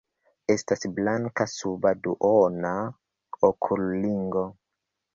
[0.53, 2.75] Estas blanka suba duona
[3.53, 4.51] okulringo.